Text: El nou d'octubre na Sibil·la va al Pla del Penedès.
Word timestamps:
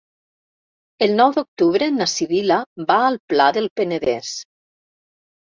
El 1.05 1.11
nou 1.19 1.33
d'octubre 1.35 1.89
na 1.99 2.07
Sibil·la 2.13 2.57
va 2.93 2.97
al 3.11 3.19
Pla 3.35 3.49
del 3.59 3.71
Penedès. 3.83 4.35